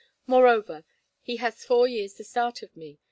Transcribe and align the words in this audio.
Moreover, 0.25 0.83
he 1.21 1.35
has 1.37 1.63
four 1.63 1.87
years 1.87 2.15
the 2.15 2.23
start 2.23 2.63
of 2.63 2.75
me. 2.75 2.97